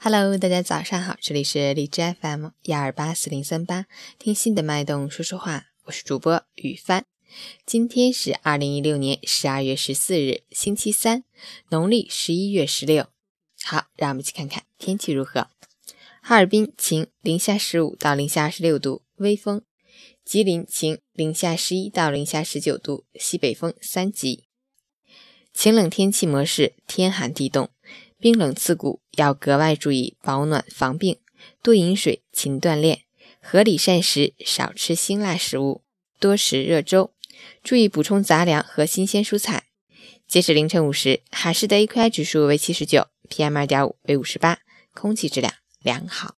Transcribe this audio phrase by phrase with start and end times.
[0.00, 3.86] Hello，大家早上好，这里是荔枝 FM 幺二八四零三八，
[4.16, 7.04] 听心的脉动说说话，我是主播雨帆。
[7.66, 11.24] 今天是二零一六年十二月十四日，星期三，
[11.70, 13.08] 农历十一月十六。
[13.64, 15.48] 好，让我们一起看看天气如何。
[16.22, 19.62] 哈尔滨晴，零下十五到零下二十六度，微风；
[20.24, 24.44] 吉林晴，零下十一到零下十九度，西北风三级。
[25.52, 27.68] 晴冷天气模式，天寒地冻。
[28.20, 31.18] 冰冷刺骨，要格外注意保暖防病，
[31.62, 33.02] 多饮水，勤锻炼，
[33.40, 35.82] 合理膳食，少吃辛辣食物，
[36.18, 37.12] 多食热粥，
[37.62, 39.66] 注意补充杂粮和新鲜蔬菜。
[40.26, 44.58] 截止凌晨五时，海市的 AQI 指数为七十九，PM 二点五为五十八，
[44.92, 46.37] 空气质量良好。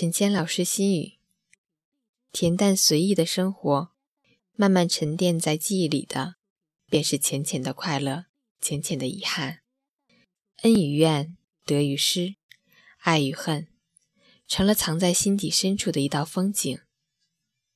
[0.00, 1.14] 陈谦老师心语：
[2.32, 3.90] 恬淡随意的生活，
[4.54, 6.36] 慢慢沉淀在记忆里的，
[6.88, 8.26] 便是浅浅的快乐，
[8.60, 9.62] 浅浅的遗憾。
[10.62, 12.36] 恩与怨，得与失，
[12.98, 13.66] 爱与恨，
[14.46, 16.78] 成了藏在心底深处的一道风景。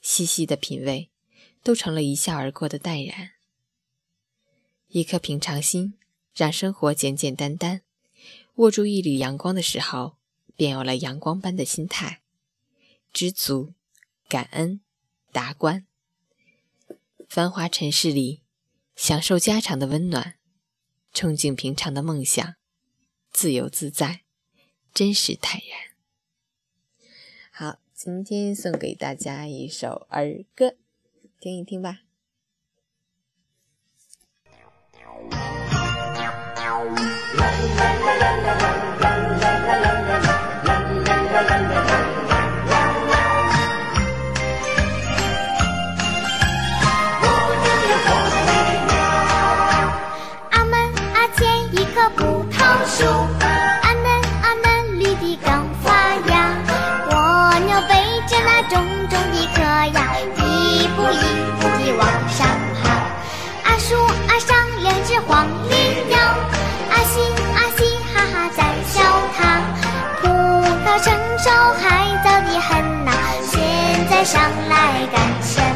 [0.00, 1.12] 细细的品味，
[1.62, 3.34] 都成了一笑而过的淡然。
[4.88, 5.94] 一颗平常心，
[6.34, 7.82] 让生活简简单单。
[8.56, 10.17] 握住一缕阳光的时候。
[10.58, 12.20] 便有了阳光般的心态，
[13.12, 13.74] 知足、
[14.28, 14.80] 感恩、
[15.30, 15.86] 达观。
[17.28, 18.42] 繁华尘世里，
[18.96, 20.34] 享受家常的温暖，
[21.14, 22.56] 憧憬平常的梦想，
[23.30, 24.22] 自由自在，
[24.92, 25.78] 真实坦然。
[27.52, 30.74] 好，今天送给大家一首儿歌，
[31.38, 32.00] 听一听吧。
[74.24, 75.67] 上来感谢。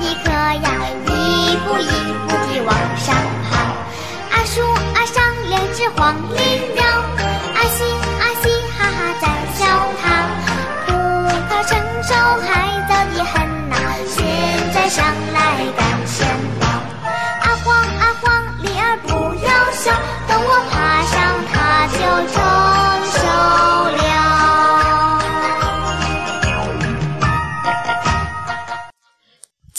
[0.00, 0.68] 一颗呀
[1.06, 1.90] 一步一
[2.26, 3.14] 步地往上
[3.50, 3.50] 爬
[4.30, 4.60] 阿树
[4.94, 6.38] 阿上两只黄鹂
[6.74, 6.82] 鸟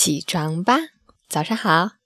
[0.04, 0.74] 起床吧，
[1.30, 2.03] 早上好。